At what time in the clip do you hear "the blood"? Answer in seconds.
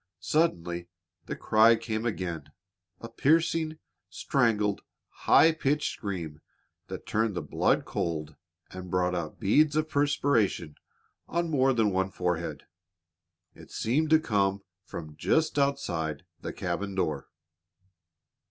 7.35-7.85